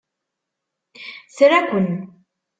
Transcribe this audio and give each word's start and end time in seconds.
Tra-ken! 1.35 1.89